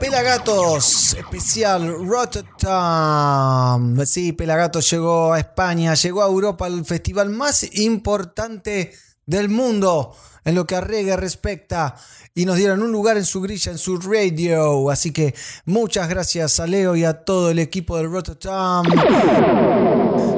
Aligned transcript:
Pelagatos 0.00 1.14
especial 1.14 2.06
Rotterdam. 2.06 3.96
Sí, 4.04 4.32
Pelagatos 4.32 4.90
llegó 4.90 5.32
a 5.32 5.38
España, 5.38 5.94
llegó 5.94 6.22
a 6.22 6.26
Europa, 6.26 6.66
el 6.66 6.84
festival 6.84 7.30
más 7.30 7.64
importante 7.76 8.92
del 9.26 9.48
mundo 9.48 10.14
en 10.44 10.54
lo 10.54 10.66
que 10.66 10.76
a 10.76 10.80
reggae 10.80 11.16
respecta. 11.16 11.96
Y 12.34 12.44
nos 12.44 12.56
dieron 12.56 12.82
un 12.82 12.92
lugar 12.92 13.16
en 13.16 13.24
su 13.24 13.40
grilla, 13.40 13.72
en 13.72 13.78
su 13.78 13.98
radio. 13.98 14.90
Así 14.90 15.12
que 15.12 15.34
muchas 15.64 16.08
gracias 16.08 16.60
a 16.60 16.66
Leo 16.66 16.94
y 16.94 17.04
a 17.04 17.24
todo 17.24 17.50
el 17.50 17.58
equipo 17.58 17.96
del 17.96 18.10
Rotterdam. 18.10 18.86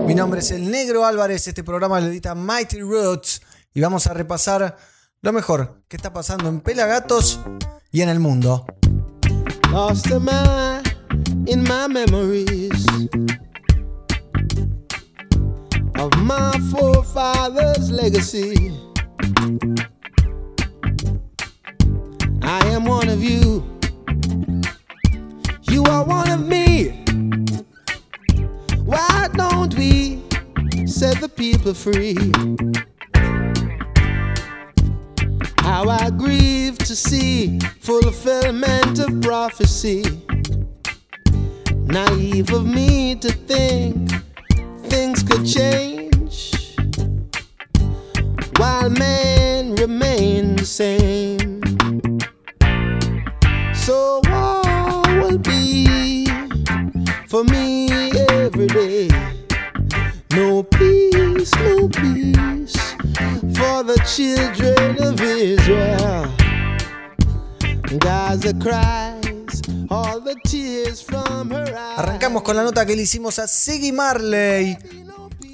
Mi 0.06 0.14
nombre 0.14 0.40
es 0.40 0.51
El 0.51 0.70
Negro 0.70 1.04
Álvarez. 1.04 1.46
Este 1.46 1.62
programa 1.62 2.01
lo 2.01 2.06
edita 2.06 2.34
Mighty 2.34 2.80
Roots. 2.80 3.42
Y 3.74 3.80
vamos 3.80 4.06
a 4.06 4.14
repasar 4.14 4.76
lo 5.20 5.32
mejor 5.32 5.82
que 5.88 5.96
está 5.96 6.12
pasando 6.12 6.48
en 6.48 6.60
Pelagatos 6.60 7.40
y 7.92 8.01
en 8.02 8.09
el 8.09 8.21
mundo. 8.21 8.65
Lost 9.73 10.10
am 10.10 10.29
I 10.29 10.82
in 11.46 11.63
my 11.63 11.87
memories 11.87 12.87
of 15.95 16.12
my 16.18 16.52
forefathers' 16.73 17.93
legacy. 17.93 18.73
I 22.43 22.66
am 22.66 22.85
one 22.85 23.09
of 23.09 23.23
you. 23.23 23.65
You 25.62 25.84
are 25.84 26.05
one 26.05 26.30
of 26.32 26.45
me. 26.49 27.05
Why 28.84 29.29
don't 29.34 29.73
we 29.77 30.21
set 30.84 31.21
the 31.21 31.29
people 31.29 31.74
free? 31.74 32.16
How 35.71 35.88
I 35.88 36.10
grieve 36.10 36.79
to 36.79 36.96
see 36.96 37.60
fulfillment 37.80 38.99
of 38.99 39.21
prophecy. 39.21 40.02
Naive 41.87 42.52
of 42.52 42.66
me 42.66 43.15
to 43.15 43.30
think 43.30 44.10
things 44.88 45.23
could 45.23 45.46
change 45.46 46.77
while 48.57 48.90
men 48.90 49.77
remain 49.77 50.57
the 50.57 50.66
same. 50.66 51.62
So 53.73 54.21
war 54.29 55.23
will 55.23 55.38
be 55.38 56.27
for 57.29 57.45
me 57.45 58.10
every 58.29 58.66
day. 58.66 59.09
No 60.32 60.65
peace, 60.65 61.55
no 61.55 61.88
peace 61.88 62.99
for 63.54 63.82
the 63.84 64.00
children 64.04 65.03
of 65.03 65.20
Israel. 65.20 66.28
Gaza 67.98 68.54
cries 68.54 69.62
all 69.91 70.20
the 70.20 70.36
tears 70.44 71.03
from 71.03 71.50
her 71.50 71.75
eyes. 71.76 71.98
Arrancamos 71.98 72.43
con 72.43 72.56
la 72.56 72.62
nota 72.62 72.87
que 72.87 72.94
le 72.94 73.03
hicimos 73.03 73.38
a 73.38 73.47
Siggy 73.47 73.93
Marley. 73.93 74.76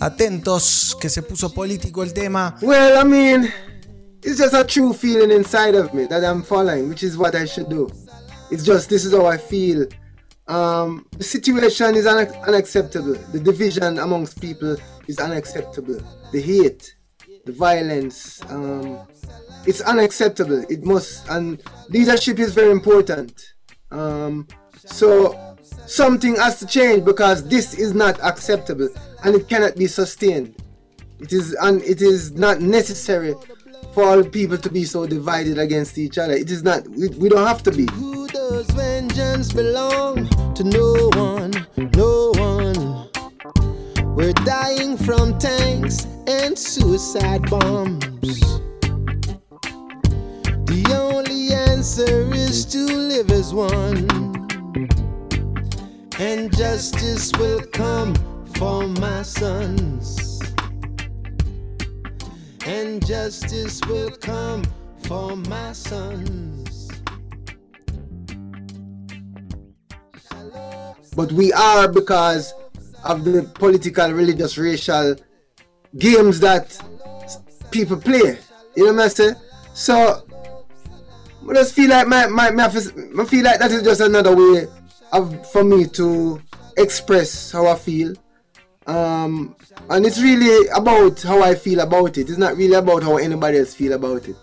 Atentos, 0.00 0.96
que 1.00 1.08
se 1.08 1.22
puso 1.22 1.52
político 1.54 2.02
el 2.02 2.12
tema. 2.12 2.56
Well, 2.60 2.98
I 2.98 3.04
mean, 3.04 3.52
it's 4.22 4.38
just 4.38 4.52
a 4.54 4.64
true 4.64 4.92
feeling 4.92 5.30
inside 5.30 5.74
of 5.74 5.94
me 5.94 6.06
that 6.06 6.22
I'm 6.22 6.42
following, 6.42 6.88
which 6.88 7.02
is 7.02 7.16
what 7.16 7.34
I 7.34 7.46
should 7.46 7.70
do. 7.70 7.88
It's 8.50 8.64
just 8.64 8.90
this 8.90 9.04
is 9.04 9.12
how 9.12 9.26
I 9.26 9.38
feel. 9.38 9.86
Um, 10.48 11.06
the 11.16 11.24
situation 11.24 11.94
is 11.96 12.06
un- 12.06 12.28
unacceptable. 12.46 13.14
The 13.32 13.40
division 13.40 13.98
amongst 13.98 14.40
people 14.40 14.76
is 15.08 15.18
unacceptable. 15.18 15.98
The 16.32 16.40
hate, 16.40 16.95
the 17.46 17.52
violence, 17.52 18.42
um, 18.50 19.06
it's 19.66 19.80
unacceptable. 19.80 20.64
It 20.68 20.84
must, 20.84 21.26
and 21.28 21.62
leadership 21.88 22.38
is 22.38 22.52
very 22.52 22.70
important. 22.72 23.54
Um, 23.90 24.46
so 24.74 25.56
something 25.86 26.36
has 26.36 26.58
to 26.58 26.66
change 26.66 27.04
because 27.04 27.48
this 27.48 27.74
is 27.74 27.94
not 27.94 28.20
acceptable 28.22 28.88
and 29.24 29.34
it 29.34 29.48
cannot 29.48 29.76
be 29.76 29.86
sustained. 29.86 30.56
It 31.20 31.32
is 31.32 31.56
and 31.62 31.82
it 31.82 32.02
is 32.02 32.32
not 32.32 32.60
necessary 32.60 33.34
for 33.94 34.04
all 34.04 34.22
people 34.22 34.58
to 34.58 34.68
be 34.68 34.84
so 34.84 35.06
divided 35.06 35.56
against 35.58 35.96
each 35.96 36.18
other. 36.18 36.34
It 36.34 36.50
is 36.50 36.62
not. 36.62 36.86
We, 36.88 37.08
we 37.08 37.28
don't 37.28 37.46
have 37.46 37.62
to 37.62 37.70
be. 37.70 37.86
Who 37.92 38.28
does 38.28 38.66
vengeance 38.70 39.52
belong 39.52 40.28
to? 40.54 40.64
No 40.64 41.10
one, 41.14 41.66
no 41.94 42.32
one. 42.36 43.15
We're 44.16 44.32
dying 44.32 44.96
from 44.96 45.38
tanks 45.38 46.06
and 46.26 46.58
suicide 46.58 47.50
bombs. 47.50 48.00
The 50.64 50.86
only 50.98 51.52
answer 51.52 52.32
is 52.32 52.64
to 52.64 52.78
live 52.78 53.30
as 53.30 53.52
one. 53.52 54.08
And 56.18 56.50
justice 56.56 57.30
will 57.36 57.60
come 57.74 58.14
for 58.54 58.88
my 58.88 59.20
sons. 59.20 60.40
And 62.64 63.04
justice 63.06 63.82
will 63.84 64.12
come 64.12 64.64
for 65.02 65.36
my 65.36 65.74
sons. 65.74 66.90
But 71.14 71.32
we 71.32 71.52
are 71.52 71.86
because 71.86 72.54
of 73.06 73.24
the 73.24 73.42
political, 73.42 74.10
religious, 74.12 74.58
racial 74.58 75.16
games 75.96 76.40
that 76.40 76.78
people 77.70 77.96
play. 77.96 78.38
You 78.74 78.86
know 78.86 78.92
what 78.92 79.02
I'm 79.04 79.10
saying? 79.10 79.34
So 79.74 80.26
I 81.48 81.54
just 81.54 81.74
feel 81.74 81.90
like 81.90 82.06
my, 82.08 82.26
my, 82.26 82.50
my, 82.50 82.68
feel 82.68 83.44
like 83.44 83.58
that 83.58 83.70
is 83.70 83.82
just 83.82 84.00
another 84.00 84.34
way 84.34 84.66
of 85.12 85.50
for 85.52 85.64
me 85.64 85.86
to 85.86 86.40
express 86.76 87.52
how 87.52 87.66
I 87.66 87.76
feel. 87.76 88.14
Um, 88.86 89.56
and 89.90 90.06
it's 90.06 90.20
really 90.20 90.68
about 90.68 91.20
how 91.22 91.42
I 91.42 91.54
feel 91.54 91.80
about 91.80 92.18
it. 92.18 92.28
It's 92.28 92.38
not 92.38 92.56
really 92.56 92.74
about 92.74 93.02
how 93.02 93.16
anybody 93.16 93.58
else 93.58 93.74
feel 93.74 93.92
about 93.94 94.28
it. 94.28 94.36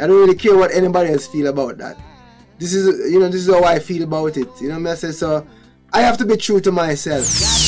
I 0.00 0.06
don't 0.06 0.20
really 0.20 0.34
care 0.34 0.56
what 0.56 0.72
anybody 0.72 1.12
else 1.12 1.26
feel 1.26 1.48
about 1.48 1.78
that. 1.78 1.96
This 2.58 2.74
is 2.74 3.10
you 3.12 3.20
know 3.20 3.28
this 3.28 3.46
is 3.46 3.54
how 3.54 3.64
I 3.64 3.78
feel 3.78 4.02
about 4.02 4.36
it. 4.36 4.48
You 4.60 4.68
know 4.68 4.78
what 4.78 4.90
I'm 4.90 4.96
saying? 4.96 5.14
So 5.14 5.46
I 5.92 6.02
have 6.02 6.18
to 6.18 6.24
be 6.24 6.36
true 6.36 6.60
to 6.60 6.72
myself. 6.72 7.67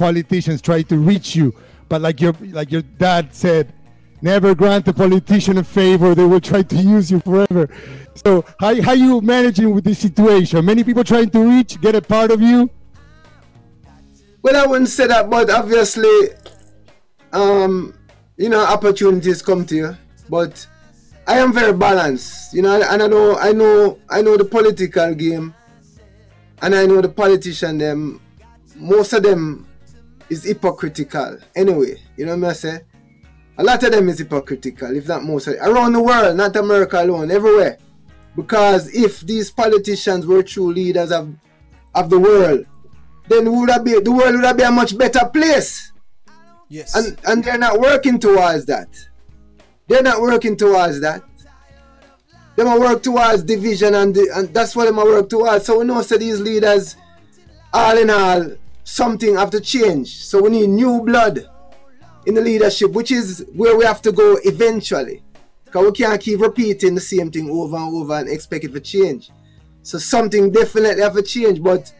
politicians 0.00 0.62
try 0.62 0.80
to 0.80 0.96
reach 0.96 1.36
you, 1.36 1.54
but 1.90 2.00
like 2.00 2.20
your 2.22 2.32
like 2.58 2.72
your 2.72 2.80
dad 2.80 3.34
said, 3.34 3.74
never 4.22 4.54
grant 4.54 4.88
a 4.88 4.94
politician 4.94 5.58
a 5.58 5.64
favor; 5.64 6.14
they 6.14 6.24
will 6.24 6.40
try 6.40 6.62
to 6.62 6.76
use 6.76 7.10
you 7.10 7.20
forever. 7.20 7.68
So 8.24 8.44
how 8.58 8.80
how 8.80 8.94
you 8.94 9.20
managing 9.20 9.74
with 9.74 9.84
this 9.84 9.98
situation? 9.98 10.64
Many 10.64 10.84
people 10.84 11.04
trying 11.04 11.28
to 11.36 11.40
reach, 11.46 11.78
get 11.82 11.94
a 11.94 12.00
part 12.00 12.30
of 12.30 12.40
you. 12.40 12.70
well, 14.42 14.56
I 14.56 14.66
wouldn't 14.66 14.88
say 14.88 15.06
that, 15.06 15.28
but 15.28 15.50
obviously, 15.50 16.16
um, 17.32 17.92
you 18.38 18.48
know, 18.48 18.64
opportunities 18.64 19.42
come 19.42 19.66
to 19.66 19.74
you. 19.76 19.96
But 20.30 20.66
I 21.26 21.38
am 21.44 21.52
very 21.52 21.74
balanced, 21.74 22.54
you 22.54 22.62
know, 22.62 22.80
and 22.80 23.02
I 23.02 23.06
know, 23.06 23.36
I 23.36 23.52
know, 23.52 23.98
I 24.08 24.22
know 24.22 24.38
the 24.38 24.46
political 24.46 25.14
game, 25.14 25.54
and 26.62 26.74
I 26.74 26.86
know 26.86 27.02
the 27.02 27.10
politician. 27.10 27.76
Them, 27.76 28.20
most 28.76 29.12
of 29.12 29.22
them 29.24 29.66
is 30.30 30.44
hypocritical. 30.44 31.38
Anyway, 31.54 31.96
you 32.16 32.24
know 32.24 32.36
what 32.36 32.50
I 32.50 32.52
say? 32.54 32.80
A 33.58 33.62
lot 33.62 33.82
of 33.82 33.92
them 33.92 34.08
is 34.08 34.18
hypocritical, 34.18 34.96
if 34.96 35.06
not 35.08 35.22
most 35.22 35.46
of 35.46 35.54
it. 35.54 35.58
Around 35.60 35.92
the 35.92 36.02
world, 36.02 36.36
not 36.36 36.56
America 36.56 37.02
alone, 37.02 37.30
everywhere. 37.30 37.78
Because 38.36 38.94
if 38.94 39.20
these 39.20 39.50
politicians 39.50 40.26
were 40.26 40.42
true 40.42 40.72
leaders 40.72 41.12
of 41.12 41.34
of 41.94 42.08
the 42.08 42.18
world, 42.18 42.64
then 43.28 43.52
would 43.52 43.68
have 43.70 43.84
be 43.84 43.98
the 43.98 44.12
world 44.12 44.36
would 44.36 44.44
have 44.44 44.56
been 44.56 44.68
a 44.68 44.70
much 44.70 44.96
better 44.96 45.26
place. 45.26 45.92
Yes. 46.68 46.94
And 46.94 47.18
and 47.26 47.44
they're 47.44 47.58
not 47.58 47.80
working 47.80 48.18
towards 48.18 48.64
that. 48.66 48.88
They're 49.88 50.02
not 50.02 50.20
working 50.22 50.56
towards 50.56 51.00
that. 51.00 51.22
They 52.56 52.64
might 52.64 52.78
work 52.78 53.02
towards 53.02 53.42
division 53.42 53.94
and, 53.94 54.14
the, 54.14 54.30
and 54.34 54.52
that's 54.52 54.76
what 54.76 54.84
they 54.84 54.90
might 54.90 55.06
work 55.06 55.28
towards. 55.28 55.64
So 55.64 55.78
we 55.78 55.84
know 55.84 56.02
so 56.02 56.18
these 56.18 56.40
leaders, 56.40 56.94
all 57.72 57.96
in 57.96 58.10
all, 58.10 58.52
something 58.90 59.36
have 59.36 59.50
to 59.50 59.60
change. 59.60 60.24
So 60.24 60.42
we 60.42 60.50
need 60.50 60.68
new 60.68 61.00
blood 61.02 61.48
in 62.26 62.34
the 62.34 62.40
leadership, 62.40 62.90
which 62.90 63.12
is 63.12 63.46
where 63.54 63.76
we 63.76 63.84
have 63.84 64.02
to 64.02 64.12
go 64.12 64.38
eventually. 64.44 65.22
Because 65.64 65.86
we 65.86 65.92
can't 65.92 66.20
keep 66.20 66.40
repeating 66.40 66.96
the 66.96 67.00
same 67.00 67.30
thing 67.30 67.48
over 67.48 67.76
and 67.76 67.94
over 67.94 68.14
and 68.14 68.28
expect 68.28 68.64
it 68.64 68.72
to 68.72 68.80
change. 68.80 69.30
So 69.82 69.98
something 69.98 70.50
definitely 70.50 71.02
have 71.02 71.14
to 71.14 71.22
change. 71.22 71.62
But 71.62 71.92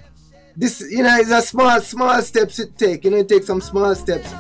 this, 0.57 0.81
you 0.91 1.05
know, 1.05 1.17
it's 1.17 1.31
a 1.31 1.41
small, 1.41 1.81
small 1.81 2.21
steps 2.23 2.59
it 2.59 2.77
take. 2.77 3.05
You 3.05 3.13
know, 3.13 3.19
it 3.19 3.29
takes 3.29 3.47
some 3.47 3.61
small 3.61 3.95
steps. 3.95 4.33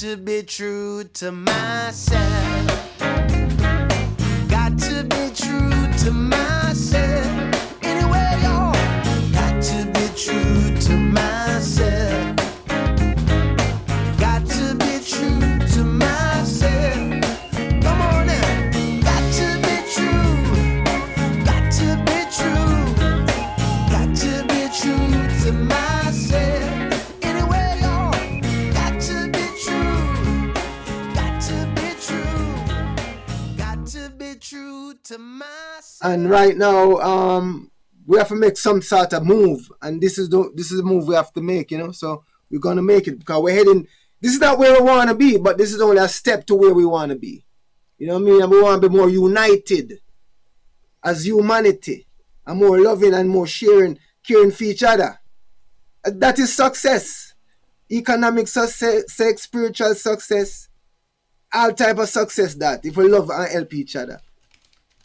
To 0.00 0.16
be 0.16 0.42
true 0.42 1.04
to 1.04 1.30
myself. 1.30 2.91
Myself. 6.10 7.26
Anyway, 7.82 8.40
y'all. 8.42 8.72
Got 9.32 9.62
to 9.62 9.86
be 9.94 10.08
true 10.16 10.76
to 10.86 10.96
myself. 10.96 11.91
And 36.12 36.28
right 36.28 36.56
now 36.56 36.98
um 36.98 37.70
we 38.06 38.18
have 38.18 38.28
to 38.28 38.34
make 38.34 38.56
some 38.56 38.82
sort 38.82 39.12
of 39.12 39.24
move. 39.24 39.70
And 39.80 40.00
this 40.00 40.18
is 40.18 40.28
the 40.28 40.50
this 40.54 40.70
is 40.70 40.78
the 40.78 40.84
move 40.84 41.06
we 41.06 41.14
have 41.14 41.32
to 41.32 41.40
make 41.40 41.70
you 41.70 41.78
know? 41.78 41.92
So 41.92 42.24
we're 42.50 42.60
gonna 42.60 42.82
make 42.82 43.08
it. 43.08 43.18
Because 43.18 43.42
we're 43.42 43.54
heading 43.54 43.86
this 44.20 44.34
is 44.34 44.40
not 44.40 44.58
where 44.58 44.74
we 44.74 44.86
want 44.86 45.08
to 45.08 45.16
be 45.16 45.38
but 45.38 45.58
this 45.58 45.72
is 45.72 45.80
only 45.80 45.98
a 45.98 46.08
step 46.08 46.46
to 46.46 46.54
where 46.54 46.74
we 46.74 46.84
want 46.84 47.10
to 47.10 47.16
be. 47.16 47.44
You 47.98 48.08
know 48.08 48.14
what 48.14 48.22
i 48.22 48.24
mean? 48.24 48.42
And 48.42 48.50
we 48.50 48.62
want 48.62 48.82
to 48.82 48.88
be 48.88 48.96
more 48.96 49.08
united 49.08 50.00
as 51.02 51.26
humanity. 51.26 52.06
And 52.46 52.58
more 52.58 52.80
loving 52.80 53.14
and 53.14 53.28
more 53.28 53.46
sharing 53.46 53.98
caring 54.26 54.50
for 54.50 54.64
each 54.64 54.82
other. 54.82 55.18
That 56.04 56.38
is 56.40 56.54
success. 56.54 57.34
Economic 57.90 58.48
success 58.48 59.12
sex 59.12 59.42
spiritual 59.42 59.94
success. 59.94 60.68
All 61.54 61.72
type 61.72 61.98
of 61.98 62.08
success 62.08 62.54
that 62.56 62.84
if 62.84 62.96
we 62.96 63.08
love 63.08 63.30
and 63.30 63.50
help 63.52 63.72
each 63.74 63.94
other 63.94 64.20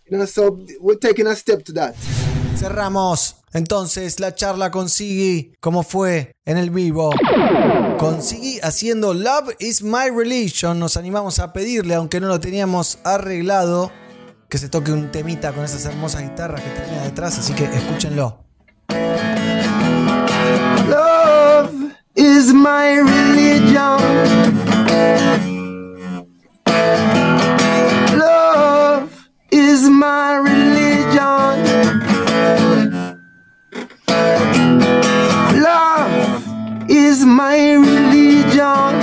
you 0.10 0.18
know, 0.18 0.26
so 0.26 0.60
we're 0.80 0.98
taking 1.00 1.28
a 1.28 1.36
step 1.36 1.64
to 1.64 1.74
that. 1.74 1.96
Cerramos 2.58 3.36
entonces 3.54 4.20
la 4.20 4.34
charla 4.34 4.72
con 4.72 4.90
Siggy, 4.90 5.54
como 5.60 5.84
fue 5.84 6.36
en 6.46 6.58
el 6.58 6.70
vivo. 6.72 7.12
Con 8.00 8.22
Siggy 8.22 8.60
haciendo 8.62 9.14
Love 9.14 9.56
is 9.60 9.84
My 9.84 10.10
Religion, 10.16 10.80
nos 10.80 10.98
animamos 10.98 11.40
a 11.40 11.54
pedirle, 11.54 11.96
aunque 11.96 12.20
no 12.20 12.28
lo 12.28 12.40
teníamos 12.40 13.00
arreglado, 13.04 13.92
que 14.50 14.58
se 14.58 14.70
toque 14.70 14.92
un 14.92 15.12
temita 15.12 15.54
con 15.54 15.66
esas 15.66 15.86
hermosas 15.86 16.24
guitarras 16.24 16.62
que 16.62 16.70
tenía 16.70 17.04
detrás, 17.04 17.38
así 17.38 17.54
que 17.54 17.66
escúchenlo. 17.66 18.44
Love 20.88 21.94
is 22.16 22.54
my 22.54 23.02
religion. 23.02 23.98
Is 29.58 29.90
my 29.90 30.36
religion. 30.36 31.56
Love 35.62 36.90
is 36.90 37.26
my 37.26 37.74
religion. 37.74 38.94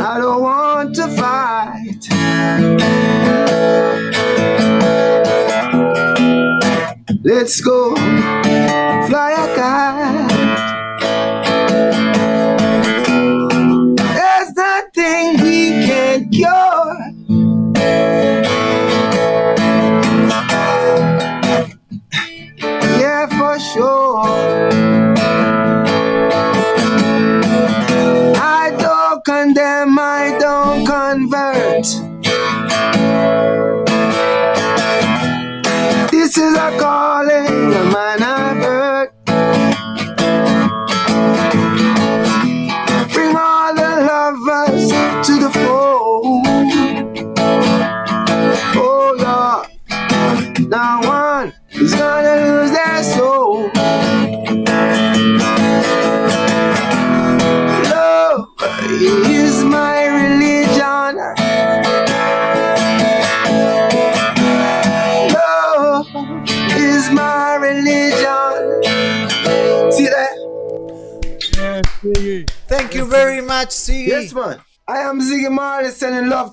I 0.00 0.18
don't 0.18 0.42
want 0.42 0.94
to 0.94 1.08
fight. 1.08 2.02
Let's 7.24 7.60
go 7.60 8.01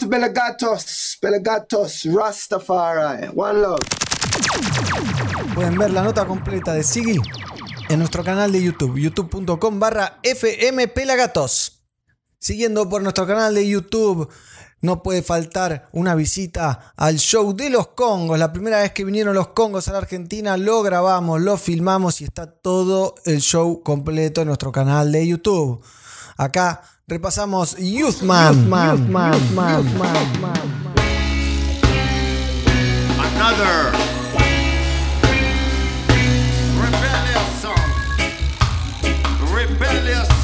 Belagatos. 0.09 1.19
Belagatos, 1.21 2.03
Rastafari. 2.11 3.27
One 3.35 3.61
love. 3.61 3.79
Pueden 5.53 5.77
ver 5.77 5.91
la 5.91 6.01
nota 6.01 6.25
completa 6.25 6.73
de 6.73 6.83
Siggy 6.83 7.21
en 7.89 7.99
nuestro 7.99 8.23
canal 8.23 8.51
de 8.51 8.63
YouTube, 8.63 8.97
youtube.com 8.97 9.79
barra 9.79 10.19
fmpelagatos. 10.23 11.83
Siguiendo 12.39 12.89
por 12.89 13.03
nuestro 13.03 13.27
canal 13.27 13.53
de 13.53 13.69
YouTube, 13.69 14.27
no 14.81 15.03
puede 15.03 15.21
faltar 15.21 15.89
una 15.91 16.15
visita 16.15 16.91
al 16.97 17.17
show 17.17 17.55
de 17.55 17.69
los 17.69 17.89
Congos. 17.89 18.39
La 18.39 18.51
primera 18.51 18.81
vez 18.81 18.93
que 18.93 19.05
vinieron 19.05 19.35
los 19.35 19.49
Congos 19.49 19.89
a 19.89 19.91
la 19.91 19.99
Argentina, 19.99 20.57
lo 20.57 20.81
grabamos, 20.81 21.39
lo 21.39 21.55
filmamos 21.55 22.19
y 22.21 22.23
está 22.23 22.47
todo 22.47 23.13
el 23.25 23.41
show 23.41 23.83
completo 23.83 24.41
en 24.41 24.47
nuestro 24.47 24.71
canal 24.71 25.11
de 25.11 25.27
YouTube. 25.27 25.83
Acá 26.35 26.81
repasamos 27.09 27.75
Youthman. 27.79 28.69
Another 33.19 33.91
rebellious 36.77 37.61
song. 37.61 37.89
Rebellious 39.51 40.38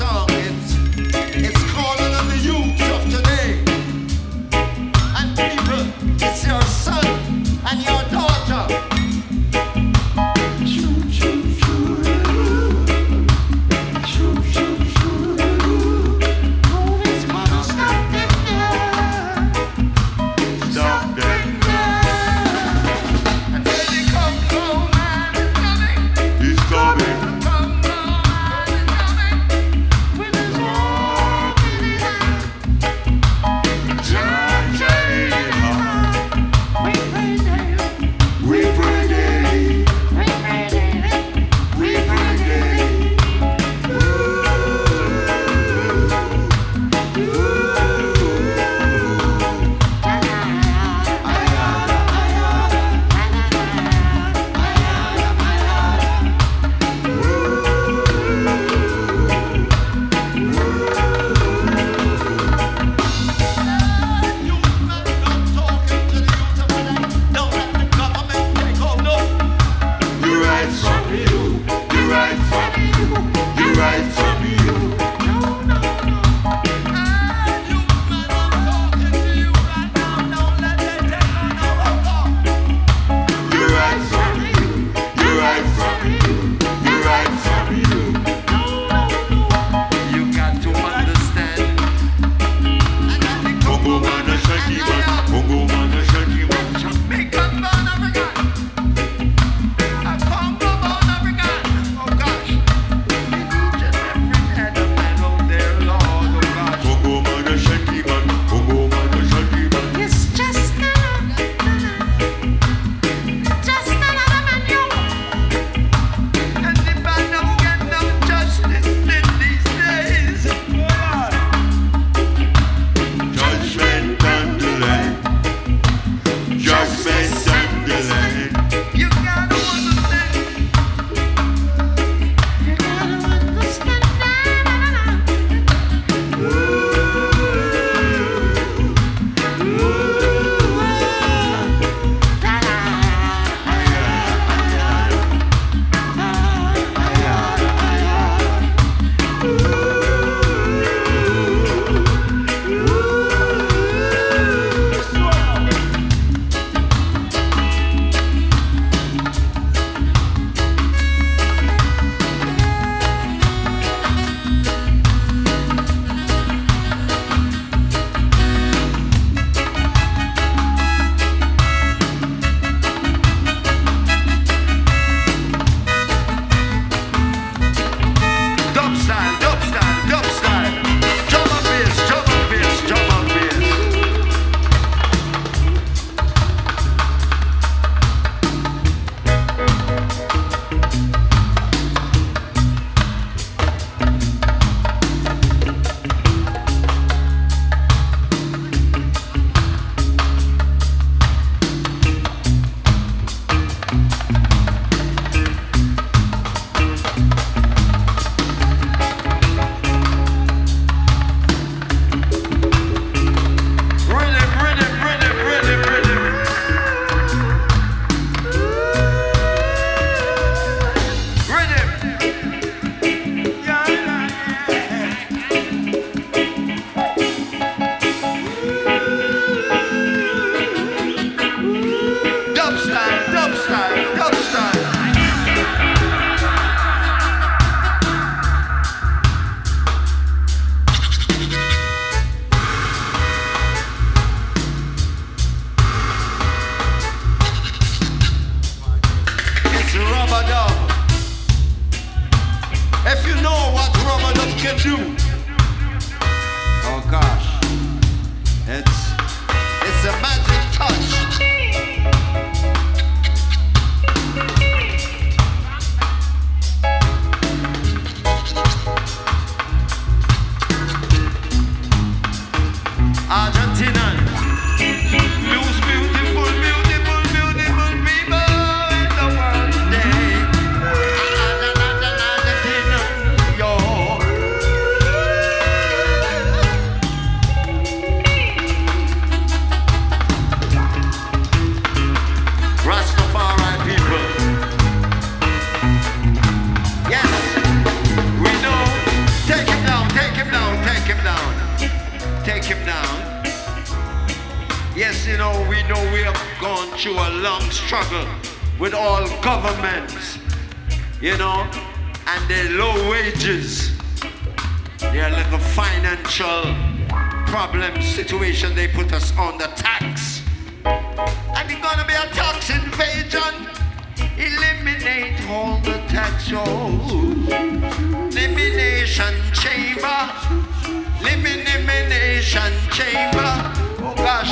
Elimination 331.20 332.72
chamber. 332.92 333.54
Oh 334.00 334.14
gosh. 334.16 334.52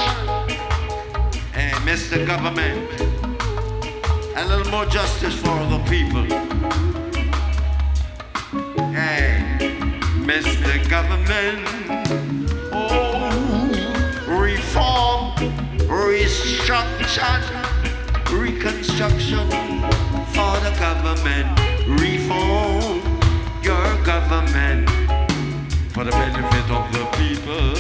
Hey, 1.53 1.71
Mr. 1.85 2.25
Government. 2.25 2.89
A 4.35 4.45
little 4.45 4.71
more 4.71 4.85
justice 4.85 5.35
for 5.35 5.57
the 5.69 5.79
people. 5.87 6.23
Hey, 8.93 9.41
Mr. 10.25 10.89
Government. 10.89 11.67
Oh, 12.71 13.29
reform, 14.27 15.33
restructure, 15.87 17.41
reconstruction 18.31 19.47
for 20.33 20.53
the 20.65 20.73
government. 20.79 21.49
Reform 22.01 23.01
your 23.61 24.03
government 24.03 25.02
for 25.93 26.03
the 26.03 26.11
benefit 26.11 26.69
of 26.71 26.91
the 26.91 27.05
people. 27.17 27.73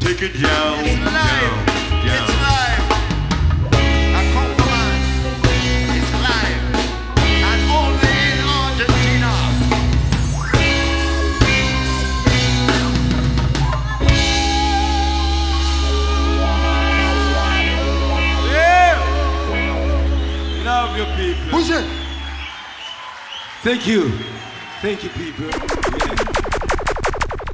Take 0.00 0.22
it 0.22 0.34
down, 0.42 0.84
It's 0.84 1.00
live. 1.00 1.14
down, 1.14 1.66
down. 2.04 2.16
It's 2.16 2.32
live. 2.46 2.84
A 4.18 4.22
compromise. 4.36 5.08
It's 5.96 6.12
live. 6.28 6.64
And 7.50 7.60
only 7.78 8.14
in 8.30 8.40
Argentina. 8.60 9.32
Yeah. 18.52 18.98
Love 20.64 20.96
your 20.96 21.06
people. 21.16 21.50
Push 21.50 21.70
it. 21.70 21.84
Thank 23.62 23.86
you. 23.86 24.10
Thank 24.82 25.04
you, 25.04 25.10
people. 25.10 25.50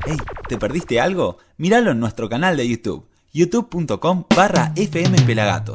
Hey, 0.09 0.19
¿te 0.49 0.57
perdiste 0.57 1.01
algo? 1.01 1.39
Míralo 1.57 1.91
en 1.91 1.99
nuestro 1.99 2.29
canal 2.29 2.57
de 2.57 2.69
YouTube, 2.69 3.09
youtube.com 3.33 4.25
barra 4.37 4.73
fmpelagatos. 4.77 5.75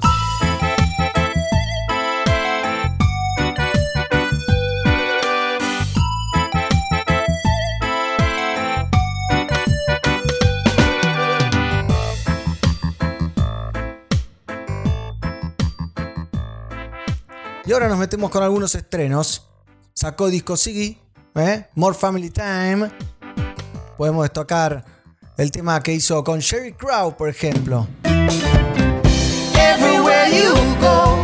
Y 17.66 17.74
ahora 17.74 17.90
nos 17.90 17.98
metemos 17.98 18.32
con 18.32 18.44
algunos 18.44 18.76
estrenos. 18.76 19.50
Sacó 19.94 20.30
disco 20.30 20.56
Siggy, 20.56 20.98
¿eh? 21.36 21.68
More 21.76 21.98
Family 21.98 22.30
Time. 22.30 22.90
Podemos 24.02 24.24
destacar 24.24 24.84
el 25.38 25.52
tema 25.52 25.80
que 25.84 25.94
hizo 25.94 26.24
con 26.24 26.40
Sherry 26.40 26.74
Crow, 26.74 27.16
por 27.16 27.30
ejemplo. 27.30 27.88
Everywhere 29.54 30.28
you 30.36 30.56
go, 30.82 31.20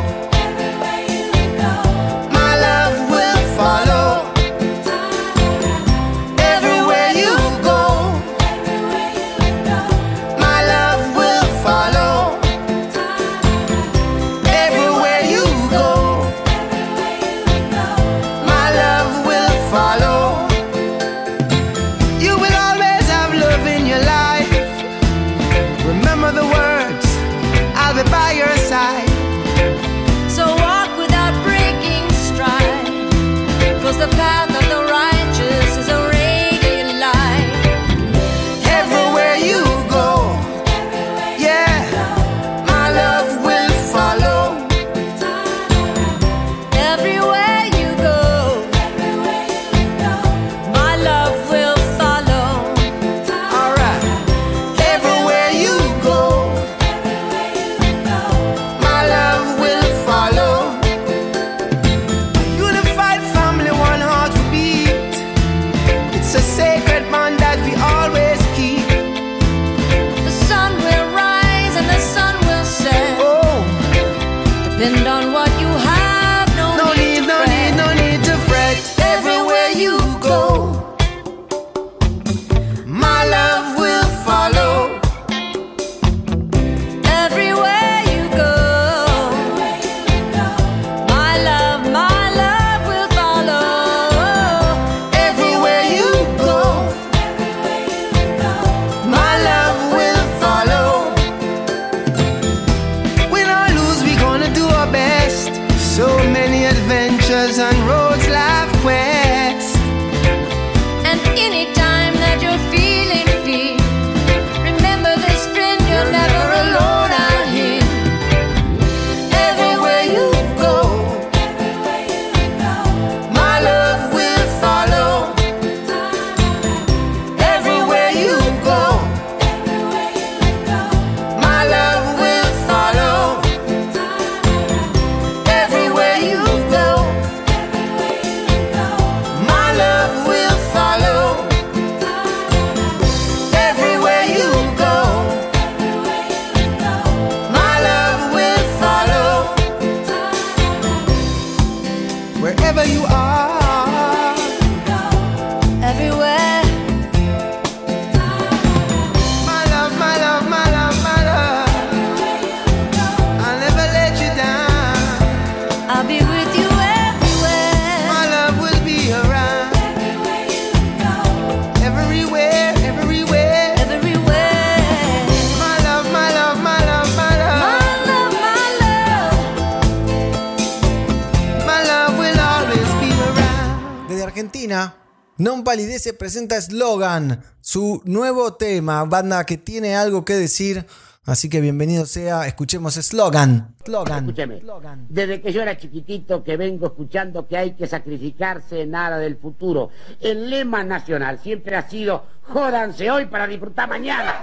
Palidece 185.97 186.13
presenta 186.13 186.61
Slogan, 186.61 187.41
su 187.59 188.03
nuevo 188.05 188.53
tema, 188.53 189.03
banda 189.05 189.43
que 189.47 189.57
tiene 189.57 189.95
algo 189.95 190.23
que 190.23 190.35
decir. 190.35 190.85
Así 191.25 191.49
que 191.49 191.59
bienvenido 191.59 192.05
sea, 192.05 192.45
escuchemos 192.45 192.93
Slogan. 192.93 193.73
Slogan. 193.83 194.25
Escúcheme, 194.25 194.61
desde 195.09 195.41
que 195.41 195.51
yo 195.51 195.63
era 195.63 195.75
chiquitito 195.75 196.43
que 196.43 196.55
vengo 196.55 196.85
escuchando 196.85 197.47
que 197.47 197.57
hay 197.57 197.71
que 197.71 197.87
sacrificarse 197.87 198.81
en 198.83 198.91
nada 198.91 199.17
del 199.17 199.37
futuro. 199.37 199.89
El 200.21 200.51
lema 200.51 200.83
nacional 200.83 201.39
siempre 201.41 201.75
ha 201.75 201.89
sido 201.89 202.25
jódanse 202.43 203.09
hoy 203.09 203.25
para 203.25 203.47
disfrutar 203.47 203.89
mañana. 203.89 204.35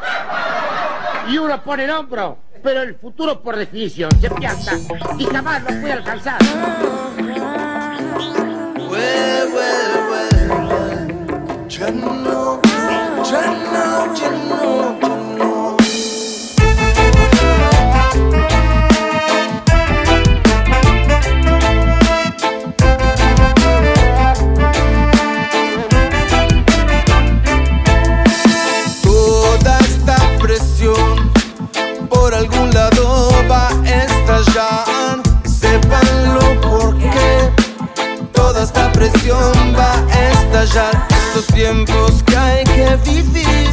Y 1.30 1.38
uno 1.38 1.62
pone 1.62 1.84
el 1.84 1.90
hombro, 1.92 2.38
pero 2.64 2.82
el 2.82 2.96
futuro 2.96 3.40
por 3.40 3.54
definición 3.54 4.10
se 4.20 4.28
piensa 4.28 4.76
y 5.20 5.24
jamás 5.26 5.62
lo 5.62 5.68
puede 5.68 5.92
alcanzar. 5.92 6.40
Well, 8.76 8.90
well, 8.90 9.54
well, 9.54 9.83
presión 30.40 31.30
por 32.08 32.34
algún 32.34 32.72
lado 32.72 33.30
va 33.50 33.64
Estos 40.64 41.46
tiempos 41.48 42.22
que 42.22 42.35
hay 42.38 42.64
que 42.64 42.96
vivir 43.05 43.68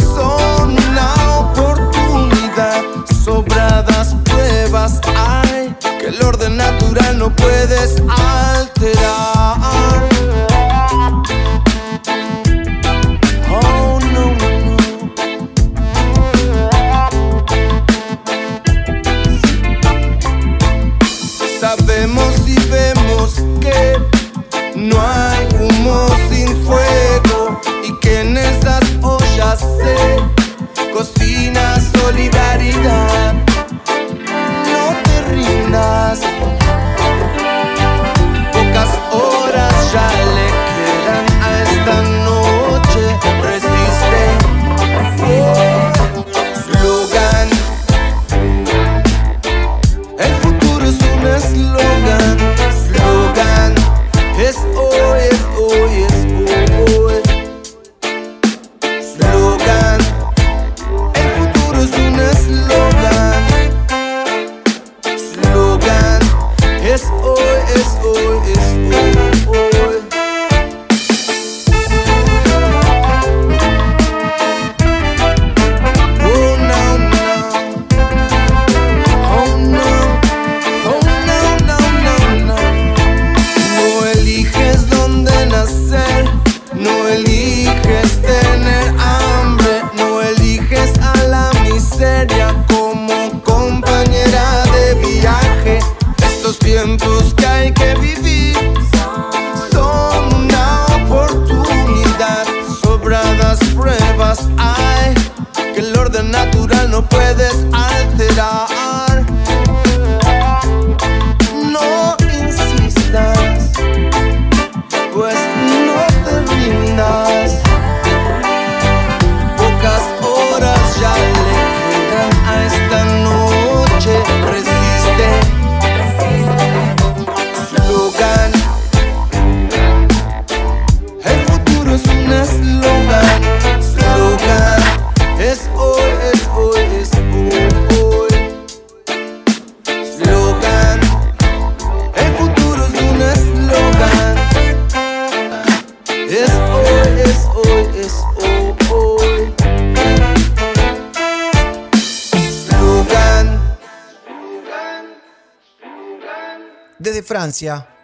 son 0.00 0.72
una 0.72 1.38
oportunidad. 1.38 2.82
Sobradas 3.24 4.16
pruebas 4.24 5.00
hay 5.16 5.72
que 6.00 6.08
el 6.08 6.20
orden 6.20 6.56
natural 6.56 7.18
no 7.18 7.30
puedes 7.30 8.02
alterar. 8.08 9.62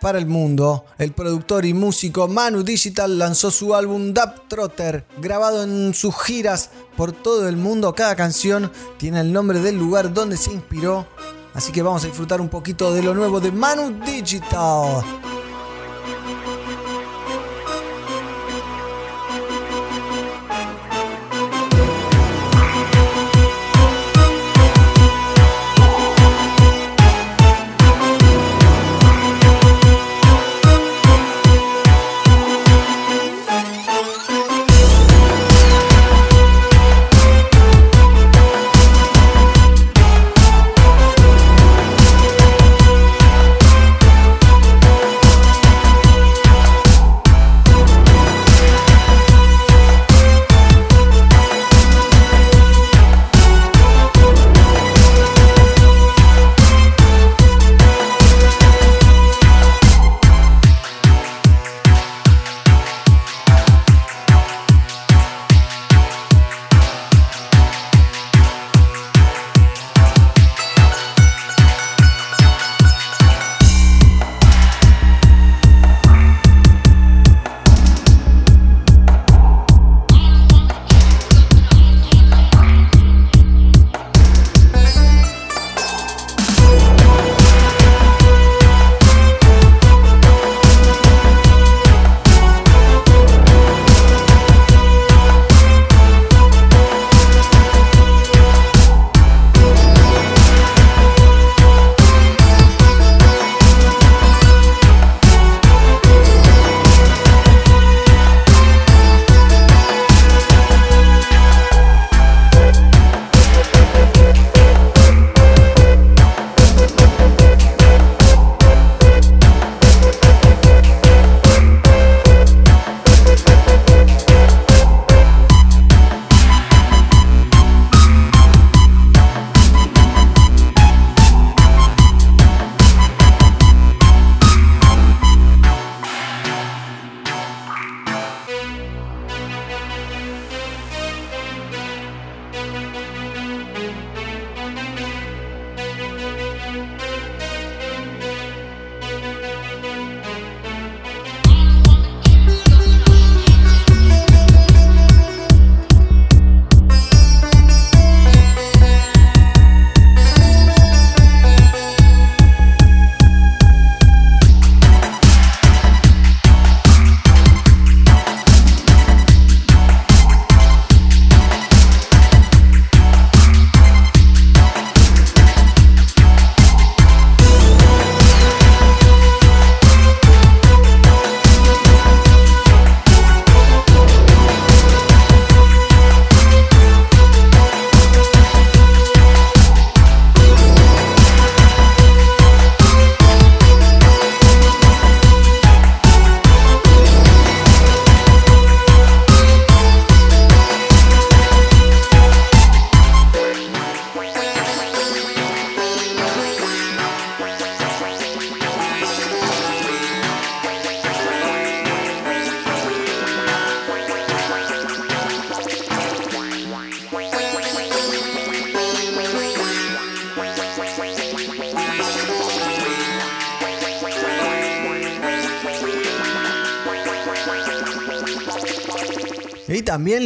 Para 0.01 0.19
el 0.19 0.27
mundo, 0.27 0.85
el 0.99 1.13
productor 1.13 1.65
y 1.65 1.73
músico 1.73 2.29
Manu 2.29 2.63
Digital 2.63 3.19
lanzó 3.19 3.51
su 3.51 3.75
álbum 3.75 4.13
Dub 4.13 4.47
Trotter, 4.47 5.07
grabado 5.23 5.63
en 5.63 5.95
sus 5.95 6.15
giras 6.23 6.69
por 6.99 7.13
todo 7.13 7.49
el 7.49 7.57
mundo. 7.57 7.95
Cada 7.95 8.15
canción 8.15 8.71
tiene 8.99 9.21
el 9.21 9.33
nombre 9.33 9.61
del 9.61 9.79
lugar 9.79 10.13
donde 10.13 10.37
se 10.37 10.53
inspiró. 10.53 11.07
Así 11.55 11.73
que 11.73 11.81
vamos 11.81 12.05
a 12.05 12.09
disfrutar 12.09 12.43
un 12.43 12.51
poquito 12.51 12.93
de 12.93 13.03
lo 13.03 13.15
nuevo 13.15 13.41
de 13.41 13.51
Manu 13.51 14.05
Digital. 14.05 15.03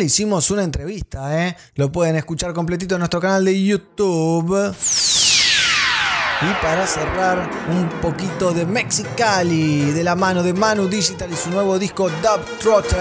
Hicimos 0.03 0.51
una 0.51 0.63
entrevista, 0.65 1.47
¿eh? 1.47 1.57
Lo 1.75 1.91
pueden 1.91 2.17
escuchar 2.17 2.53
completito 2.53 2.95
en 2.95 3.01
nuestro 3.01 3.21
canal 3.21 3.45
de 3.45 3.63
YouTube. 3.63 4.75
Y 6.43 6.55
para 6.61 6.87
cerrar, 6.87 7.49
un 7.69 7.89
poquito 8.01 8.53
de 8.53 8.67
Mexicali, 8.67 9.93
de 9.93 10.03
la 10.03 10.17
mano 10.17 10.43
de 10.43 10.53
Manu 10.53 10.89
Digital 10.89 11.31
y 11.33 11.37
su 11.37 11.51
nuevo 11.51 11.79
disco 11.79 12.09
Dub 12.09 12.59
Trotter. 12.59 12.99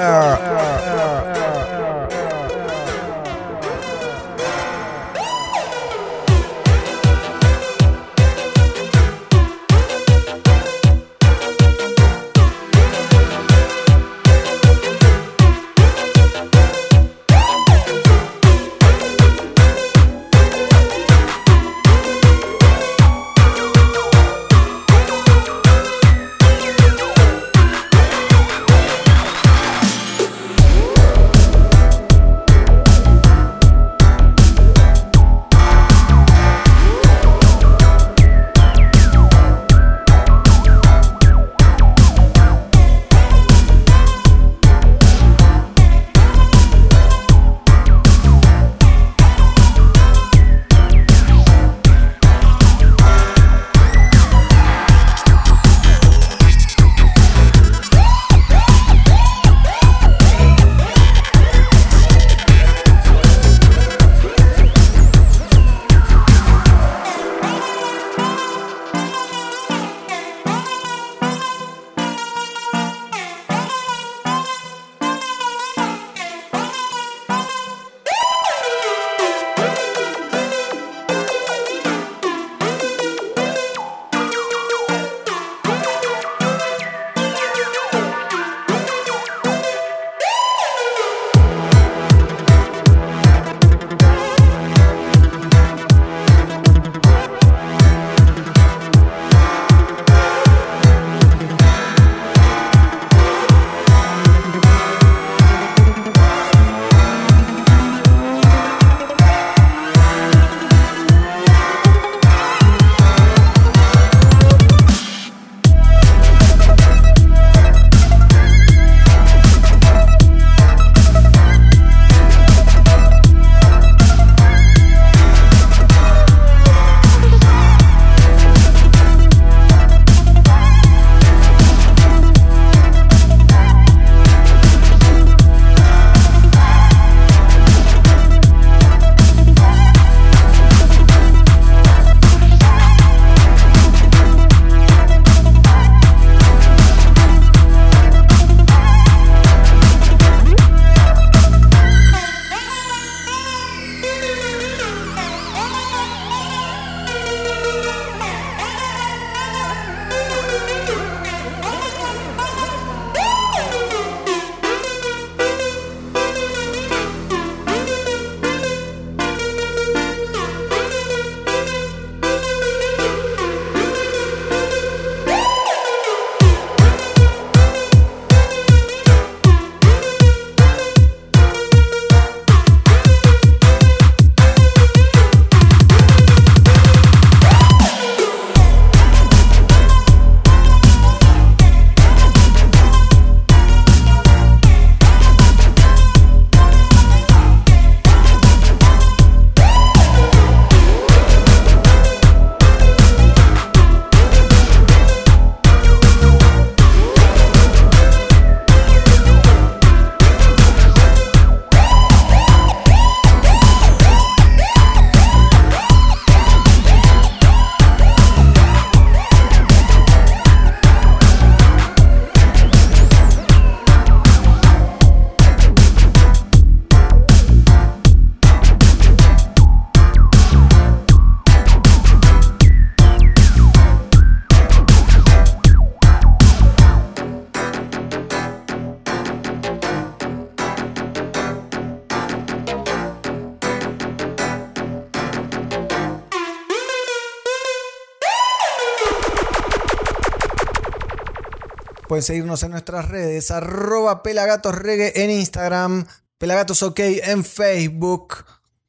Pueden 252.21 252.27
seguirnos 252.27 252.61
en 252.61 252.69
nuestras 252.69 253.09
redes, 253.09 253.49
arroba 253.49 254.21
pelagatosregue 254.21 255.23
en 255.23 255.31
Instagram, 255.31 256.05
pelagatosok 256.37 256.99
en 256.99 257.43
Facebook. 257.43 258.45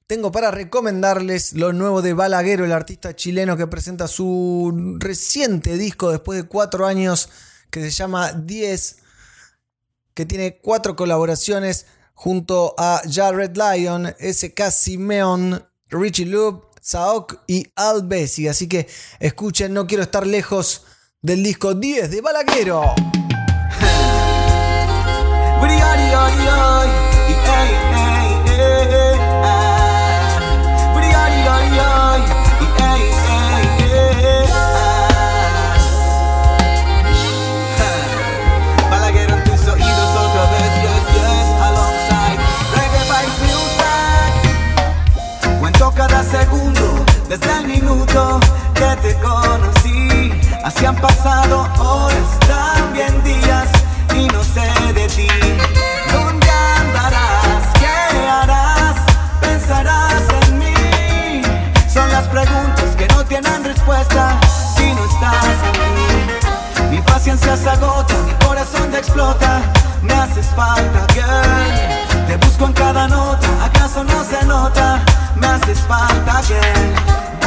Tengo 0.07 0.31
para 0.31 0.51
recomendarles 0.51 1.55
lo 1.55 1.73
nuevo 1.73 2.03
de 2.03 2.13
Balaguero, 2.13 2.67
el 2.67 2.73
artista 2.73 3.17
chileno 3.17 3.57
que 3.57 3.67
presenta 3.67 4.07
su 4.07 4.99
reciente 4.99 5.79
disco 5.79 6.11
después 6.11 6.43
de 6.43 6.47
cuatro 6.47 6.87
años 6.87 7.31
que 7.71 7.81
se 7.81 7.89
llama 7.89 8.33
10, 8.35 8.99
que 10.13 10.27
tiene 10.27 10.59
cuatro 10.59 10.95
colaboraciones 10.95 11.87
junto 12.13 12.75
a 12.77 13.01
Jared 13.11 13.57
Lion, 13.57 14.15
SK 14.21 14.71
Simeon, 14.71 15.67
Richie 15.89 16.27
Loop, 16.27 16.67
Saok 16.83 17.45
y 17.47 17.67
Al 17.77 18.07
Bessi. 18.07 18.47
Así 18.47 18.69
que 18.69 18.87
escuchen, 19.21 19.73
no 19.73 19.87
quiero 19.87 20.03
estar 20.03 20.27
lejos 20.27 20.83
del 21.23 21.43
disco 21.43 21.73
10 21.75 22.11
de 22.11 22.21
Balaguero. 22.21 22.95
Desde 47.29 47.59
el 47.61 47.67
minuto 47.67 48.41
que 48.75 48.97
te 49.01 49.15
conocí. 49.21 50.33
Así 50.65 50.85
han 50.85 50.97
pasado 50.97 51.67
horas, 51.79 52.39
también 52.47 53.23
días 53.25 53.72
no 54.29 54.43
sé 54.43 54.93
de 54.93 55.07
ti. 55.09 55.29
¿Dónde 56.13 56.51
andarás? 56.51 57.65
¿Qué 57.81 58.29
harás? 58.29 58.97
¿Pensarás 59.41 60.23
en 60.43 60.59
mí? 60.59 61.43
Son 61.93 62.09
las 62.11 62.27
preguntas 62.29 62.97
que 62.97 63.07
no 63.09 63.25
tienen 63.25 63.65
respuesta 63.65 64.39
si 64.77 64.93
no 64.95 65.05
estás 65.05 65.57
aquí. 65.69 66.91
Mi 66.91 67.01
paciencia 67.01 67.57
se 67.57 67.71
agota, 67.71 68.15
mi 68.27 68.33
corazón 68.45 68.91
te 68.91 68.99
explota. 68.99 69.63
Me 70.03 70.15
haces 70.15 70.47
falta, 70.57 71.07
girl. 71.15 72.27
Te 72.27 72.37
busco 72.37 72.67
en 72.67 72.73
cada 72.73 73.09
nota, 73.09 73.49
¿acaso 73.65 74.05
no 74.05 74.25
se 74.25 74.45
nota? 74.47 75.01
Me 75.37 75.47
haces 75.47 75.81
falta, 75.81 76.43
girl. 76.43 77.42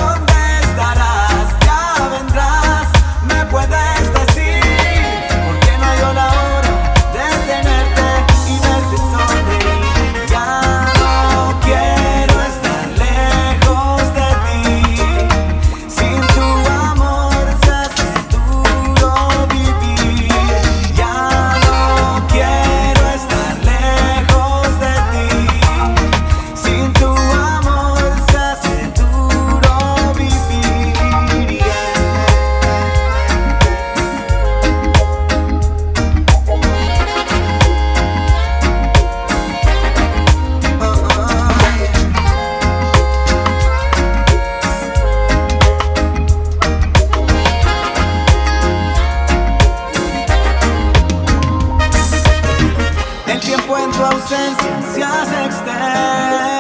ausencias 54.46 55.32
externas. 55.46 56.55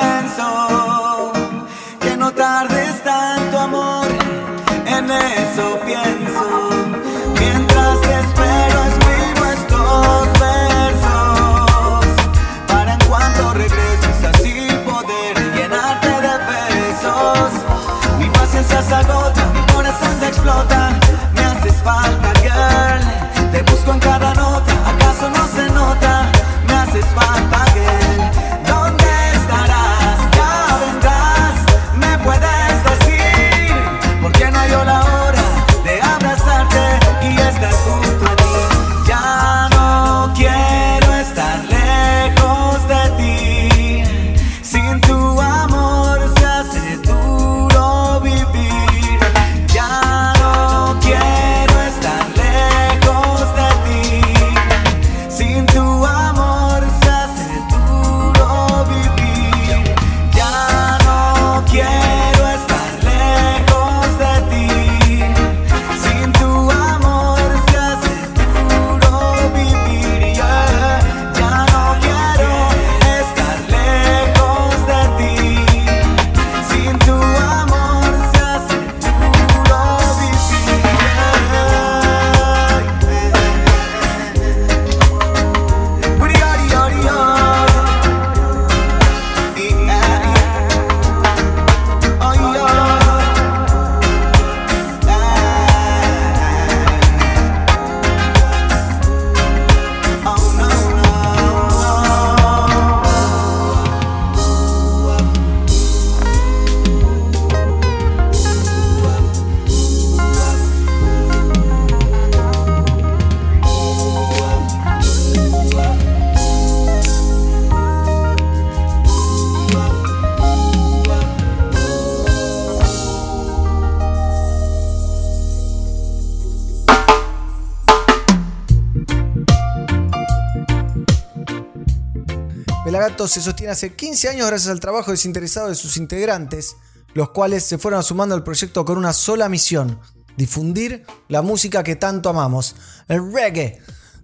Se 133.17 133.41
sostiene 133.41 133.71
hace 133.71 133.95
15 133.95 134.29
años 134.29 134.47
gracias 134.47 134.69
al 134.69 134.81
trabajo 134.81 135.09
desinteresado 135.09 135.69
de 135.69 135.75
sus 135.75 135.95
integrantes, 135.95 136.75
los 137.13 137.29
cuales 137.29 137.63
se 137.63 137.77
fueron 137.77 138.03
sumando 138.03 138.35
al 138.35 138.43
proyecto 138.43 138.83
con 138.83 138.97
una 138.97 139.13
sola 139.13 139.47
misión, 139.47 139.99
difundir 140.35 141.05
la 141.29 141.41
música 141.41 141.81
que 141.81 141.95
tanto 141.95 142.29
amamos, 142.29 142.75
el 143.07 143.31
reggae. 143.31 143.79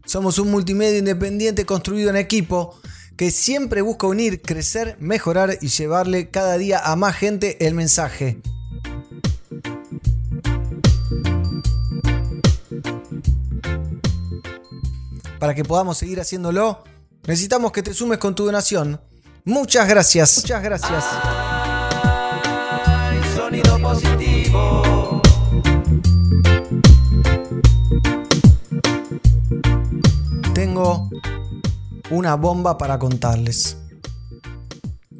Somos 0.06 0.38
un 0.40 0.52
multimedia 0.52 1.00
independiente 1.00 1.66
construido 1.66 2.10
en 2.10 2.18
equipo 2.18 2.80
que 3.16 3.32
siempre 3.32 3.82
busca 3.82 4.08
unir, 4.08 4.42
crecer, 4.42 4.98
mejorar 5.00 5.58
y 5.62 5.70
llevarle 5.70 6.30
cada 6.30 6.58
día 6.58 6.80
a 6.84 6.96
más 6.98 7.16
gente 7.16 7.66
el 7.66 7.74
mensaje. 7.74 8.42
Para 15.40 15.56
que 15.56 15.64
podamos 15.64 15.98
seguir 15.98 16.20
haciéndolo, 16.20 16.84
necesitamos 17.26 17.72
que 17.72 17.84
te 17.84 17.94
sumes 17.94 18.18
con 18.18 18.36
tu 18.36 18.46
donación. 18.46 19.02
Muchas 19.46 19.88
gracias. 19.88 20.38
Muchas 20.38 20.64
gracias. 20.64 21.04
Sonido 23.36 23.80
positivo. 23.80 25.22
Tengo 30.54 31.10
una 32.12 32.36
bomba 32.36 32.78
para 32.78 33.00
contarles. 33.00 33.78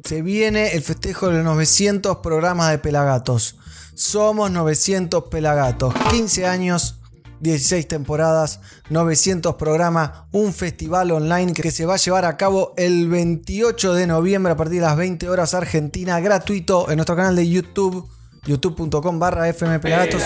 Se 0.04 0.22
viene 0.22 0.74
el 0.74 0.82
festejo 0.82 1.28
de 1.28 1.36
los 1.36 1.44
900 1.44 2.18
programas 2.18 2.70
de 2.70 2.78
Pelagatos. 2.78 3.56
Somos 3.94 4.50
900 4.50 5.24
Pelagatos. 5.24 5.94
15 6.10 6.46
años 6.46 7.01
16 7.42 7.88
temporadas, 7.88 8.60
900 8.88 9.56
programas, 9.56 10.12
un 10.30 10.54
festival 10.54 11.10
online 11.10 11.52
que 11.52 11.72
se 11.72 11.84
va 11.84 11.94
a 11.94 11.96
llevar 11.96 12.24
a 12.24 12.36
cabo 12.36 12.72
el 12.76 13.08
28 13.08 13.94
de 13.94 14.06
noviembre 14.06 14.52
a 14.52 14.56
partir 14.56 14.76
de 14.76 14.86
las 14.86 14.96
20 14.96 15.28
horas 15.28 15.52
Argentina, 15.52 16.20
gratuito 16.20 16.88
en 16.88 16.96
nuestro 16.96 17.16
canal 17.16 17.34
de 17.34 17.48
YouTube, 17.48 18.08
youtube.com 18.44 19.18
barra 19.18 19.52
fmpelagatos. 19.52 20.22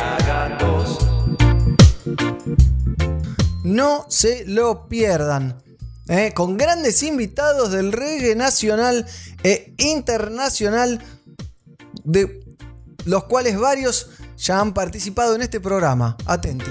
No 3.65 4.05
se 4.11 4.45
lo 4.45 4.87
pierdan. 4.87 5.63
¿eh? 6.09 6.33
Con 6.35 6.59
grandes 6.59 7.03
invitados 7.03 7.73
del 7.73 7.93
reggae 7.93 8.35
nacional 8.35 9.07
e 9.43 9.73
internacional, 9.79 11.03
de 12.05 12.45
los 13.07 13.25
cuales 13.25 13.59
varios 13.59 14.11
ya 14.37 14.61
han 14.61 14.73
participado 14.73 15.35
en 15.35 15.43
este 15.43 15.61
programa. 15.61 16.17
Atenti. 16.27 16.71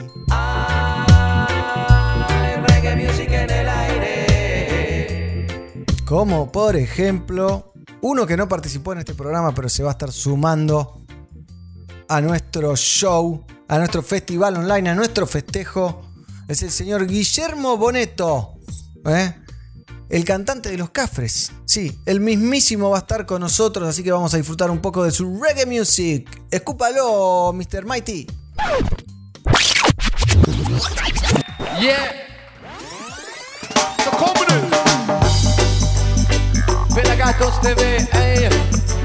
Como 6.05 6.51
por 6.51 6.75
ejemplo, 6.75 7.73
uno 8.01 8.27
que 8.27 8.37
no 8.37 8.47
participó 8.47 8.93
en 8.93 8.99
este 8.99 9.15
programa, 9.15 9.53
pero 9.53 9.69
se 9.69 9.83
va 9.83 9.89
a 9.89 9.93
estar 9.93 10.11
sumando 10.11 11.01
a 12.07 12.21
nuestro 12.21 12.75
show, 12.75 13.43
a 13.67 13.77
nuestro 13.79 14.03
festival 14.03 14.57
online, 14.57 14.89
a 14.91 14.95
nuestro 14.95 15.25
festejo, 15.25 16.01
es 16.47 16.61
el 16.61 16.69
señor 16.69 17.07
Guillermo 17.07 17.77
Boneto. 17.77 18.59
¿eh? 19.05 19.33
El 20.09 20.23
cantante 20.23 20.69
de 20.69 20.77
los 20.77 20.91
Cafres. 20.91 21.51
Sí, 21.65 21.99
el 22.05 22.19
mismísimo 22.19 22.89
va 22.89 22.97
a 22.97 23.01
estar 23.01 23.25
con 23.25 23.41
nosotros, 23.41 23.87
así 23.87 24.03
que 24.03 24.11
vamos 24.11 24.33
a 24.33 24.37
disfrutar 24.37 24.69
un 24.69 24.79
poco 24.79 25.03
de 25.03 25.11
su 25.11 25.41
reggae 25.41 25.65
music. 25.65 26.29
Escúpalo, 26.51 27.51
Mr. 27.53 27.85
Mighty. 27.85 28.27
Yeah. 31.79 32.25
Pelagatos 36.95 37.59
TV, 37.59 38.07
ey. 38.13 38.49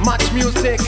Match 0.04 0.30
Music 0.32 0.80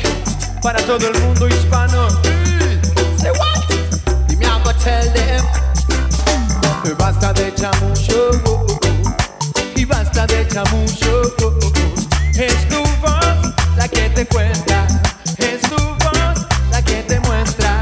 para 0.63 0.81
todo 0.87 1.09
el 1.09 1.21
mundo 1.21 1.49
hispano. 1.49 2.07
Mm. 2.09 3.19
Say 3.19 3.31
what? 3.33 4.31
Y 4.31 4.37
me 4.37 4.47
tell 4.85 5.13
them. 5.13 5.45
Basta 6.97 7.33
de 7.33 7.53
chamucho. 7.55 8.72
Y 9.83 9.85
basta 9.85 10.29
de 10.29 10.47
chamucho. 10.47 11.35
Es 12.39 12.69
tu 12.69 12.81
voz 13.01 13.53
la 13.77 13.89
que 13.89 14.09
te 14.11 14.25
cuenta. 14.27 14.87
Es 15.39 15.61
tu 15.63 15.75
voz 15.75 16.47
la 16.71 16.81
que 16.85 17.03
te 17.03 17.19
muestra. 17.19 17.81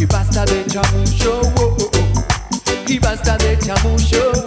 Y 0.00 0.04
basta 0.04 0.44
de 0.44 0.66
chamucho. 0.66 1.40
Y 2.88 2.98
basta 2.98 3.36
de 3.36 3.56
chamucho. 3.56 4.41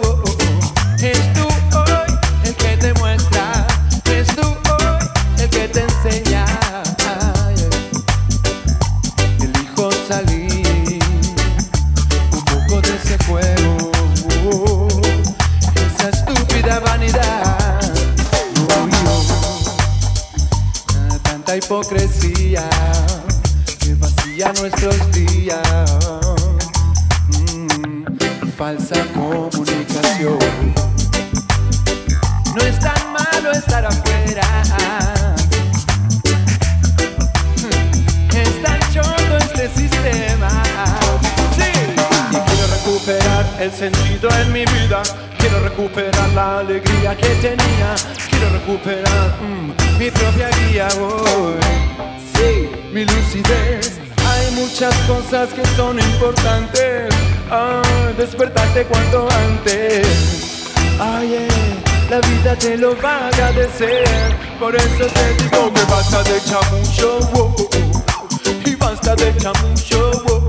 Cosas 55.26 55.52
que 55.52 55.64
son 55.76 55.98
importantes. 55.98 57.12
Ah, 57.50 57.82
despertarte 58.16 58.84
cuanto 58.84 59.28
antes. 59.48 60.72
Ay, 61.00 61.34
eh, 61.34 61.48
la 62.08 62.20
vida 62.20 62.56
te 62.56 62.76
lo 62.76 62.96
va 63.02 63.24
a 63.24 63.28
agradecer. 63.28 64.04
Por 64.60 64.76
eso 64.76 65.06
te 65.06 65.42
digo 65.42 65.72
que 65.72 65.82
basta 65.90 66.22
de 66.22 66.40
chamucho. 66.44 67.18
oh, 67.34 67.54
oh, 67.58 67.68
oh, 67.74 68.68
y 68.68 68.74
basta 68.76 69.16
de 69.16 69.36
chamucho. 69.36 70.45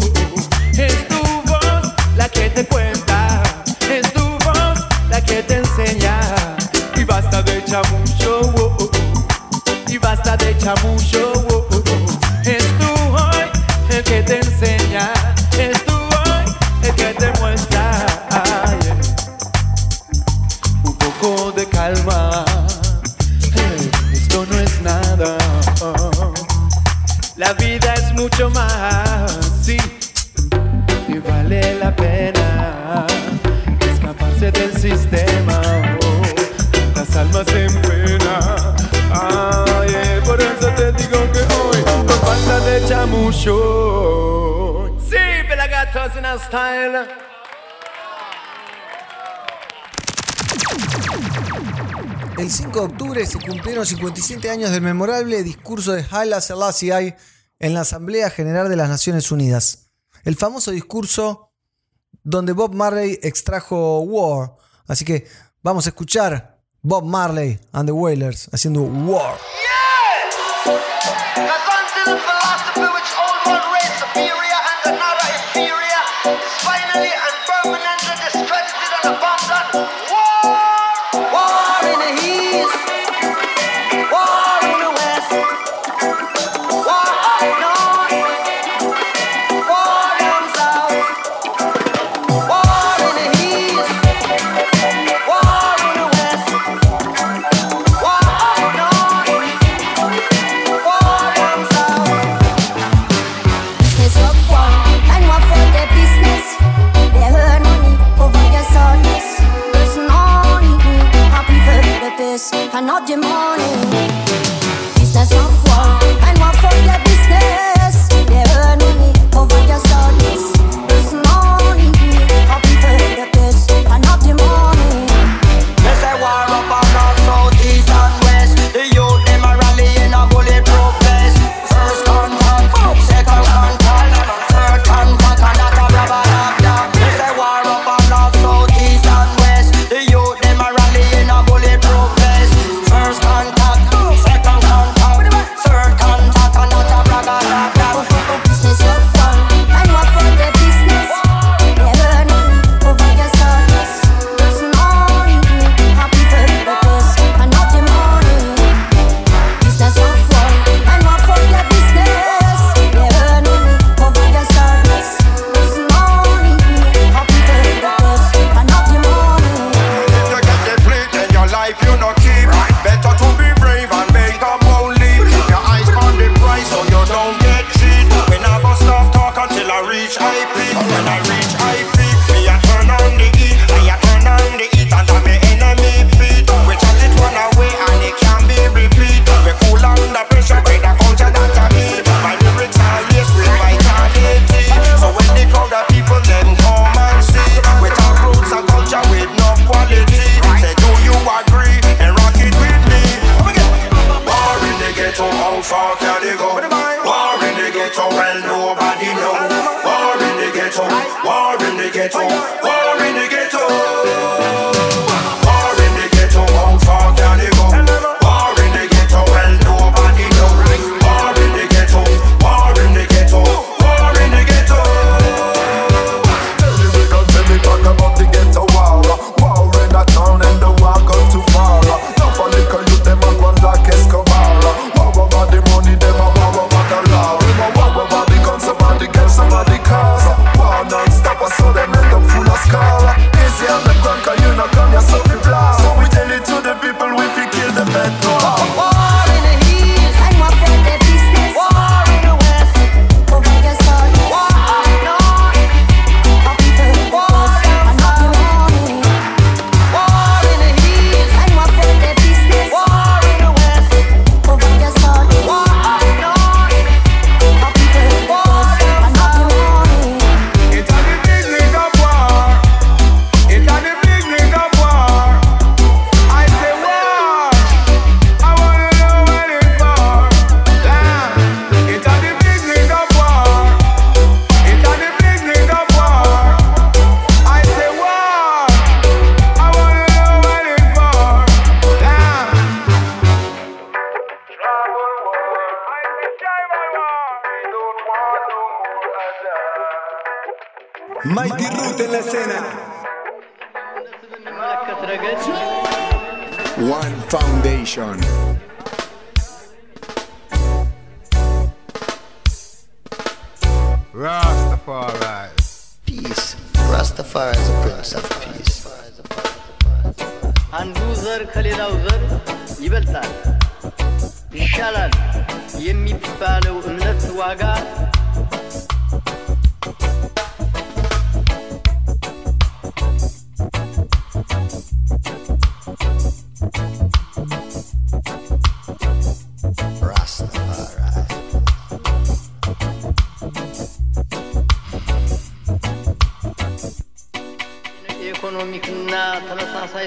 Style. 46.47 47.07
El 52.37 52.51
5 52.51 52.79
de 52.79 52.85
octubre 52.85 53.25
se 53.25 53.39
cumplieron 53.39 53.85
57 53.85 54.49
años 54.49 54.71
del 54.71 54.81
memorable 54.81 55.43
discurso 55.43 55.93
de 55.93 56.05
Haile 56.09 56.39
Selassie 56.39 57.15
en 57.59 57.73
la 57.73 57.81
Asamblea 57.81 58.29
General 58.29 58.69
de 58.69 58.75
las 58.75 58.89
Naciones 58.89 59.31
Unidas. 59.31 59.89
El 60.23 60.35
famoso 60.35 60.71
discurso 60.71 61.51
donde 62.23 62.53
Bob 62.53 62.73
Marley 62.73 63.19
extrajo 63.23 64.01
War. 64.01 64.55
Así 64.87 65.03
que 65.03 65.27
vamos 65.63 65.85
a 65.87 65.89
escuchar 65.89 66.59
Bob 66.81 67.03
Marley 67.05 67.59
and 67.71 67.87
the 67.87 67.93
Wailers 67.93 68.49
haciendo 68.53 68.83
War. 68.83 69.37
Jim 113.07 113.21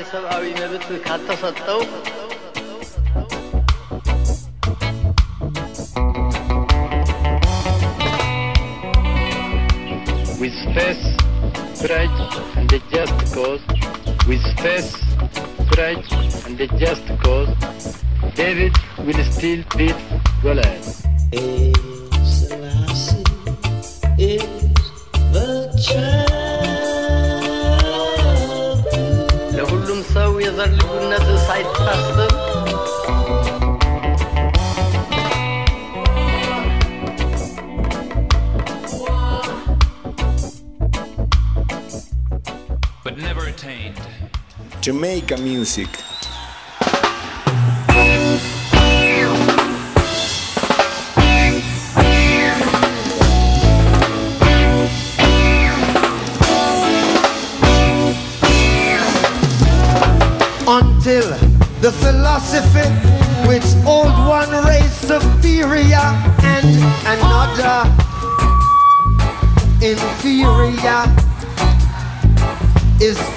የሰብአዊ 0.01 0.45
መብት 0.59 0.87
ካልተሰጠው 1.07 1.81
with 10.43 10.59
face, 10.77 11.05
pride, 11.83 12.17
and 12.57 12.69
the 12.73 12.81
just 12.93 13.19
cause, 13.35 13.65
with 14.29 14.47
face, 14.63 14.93
pride, 15.73 16.07
and 16.47 16.57
the 16.63 16.69
just 16.83 17.07
cause, 17.25 17.53
David 18.35 18.75
will 19.07 19.23
still 19.31 19.63
beat 19.77 20.03
Goliath. 20.43 21.10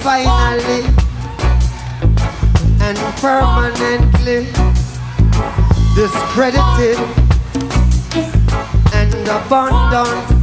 finally 0.04 0.84
and 2.82 2.98
permanently 3.22 4.44
discredited 5.96 6.98
and 8.92 9.14
abandoned. 9.26 10.33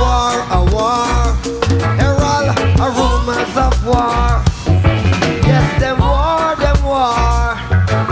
war, 0.00 0.32
a 0.58 0.60
war. 0.74 1.06
Herald, 2.00 2.48
a 2.84 2.88
rumors 2.98 3.54
of 3.66 3.74
war. 3.86 4.42
Yes, 5.48 5.66
them 5.80 5.98
war, 6.00 6.56
them 6.62 6.80
war. 6.82 7.52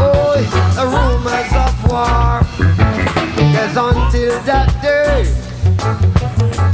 Oh, 0.05 0.37
the 0.79 0.85
rumors 0.95 1.53
of 1.67 1.75
war. 1.89 2.29
Yes, 3.55 3.73
until 3.77 4.35
that 4.51 4.71
day, 4.83 5.25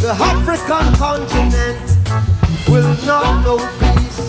the 0.05 0.13
African 0.31 0.87
continent 1.05 1.85
will 2.69 2.93
not 3.07 3.45
know 3.45 3.59
peace. 3.81 4.23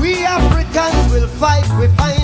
We 0.00 0.24
Africans 0.24 1.12
will 1.12 1.28
fight, 1.40 1.68
we 1.80 1.88
fight. 1.96 2.17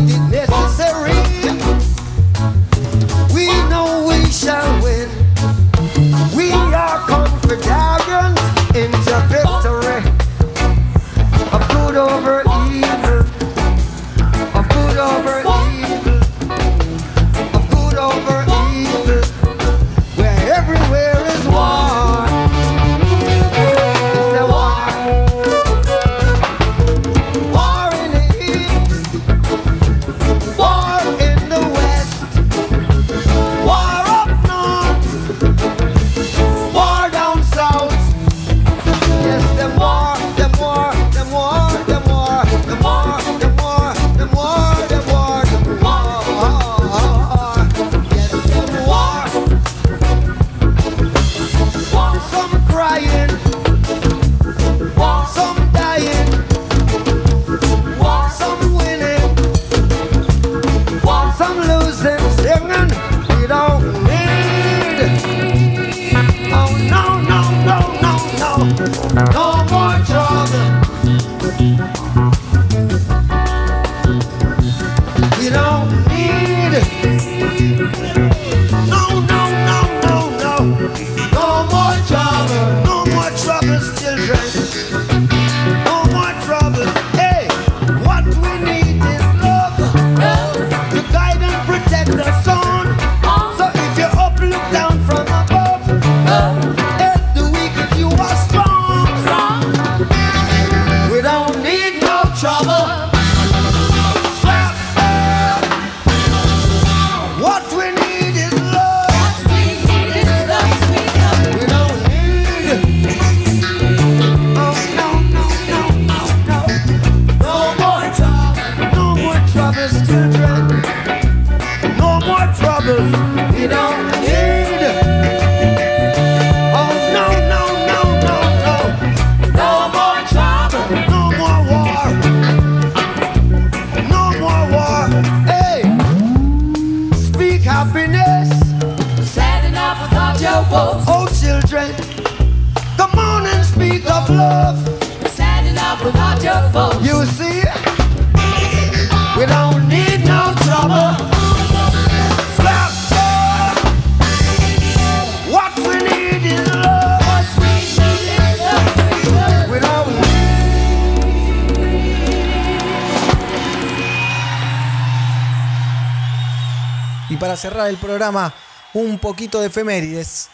un 168.94 169.18
poquito 169.18 169.60
de 169.60 169.66
efemérides. 169.66 170.48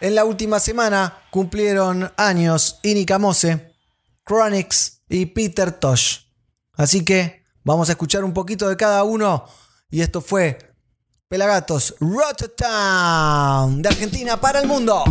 En 0.00 0.14
la 0.14 0.24
última 0.24 0.60
semana 0.60 1.22
cumplieron 1.30 2.12
años 2.16 2.80
Inika 2.82 3.18
Mose, 3.18 3.74
Chronix 4.26 5.02
y 5.08 5.26
Peter 5.26 5.72
Tosh. 5.72 6.20
Así 6.74 7.04
que 7.04 7.44
vamos 7.64 7.88
a 7.88 7.92
escuchar 7.92 8.24
un 8.24 8.32
poquito 8.32 8.68
de 8.68 8.76
cada 8.76 9.04
uno. 9.04 9.46
Y 9.88 10.00
esto 10.00 10.20
fue 10.20 10.58
Pelagatos 11.28 11.94
Rotterdam 12.00 13.80
de 13.80 13.88
Argentina 13.88 14.40
para 14.40 14.60
el 14.60 14.66
mundo. 14.66 15.04